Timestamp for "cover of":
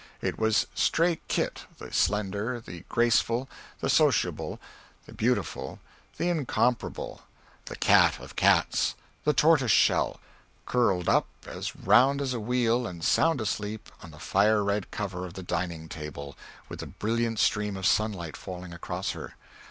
14.89-15.35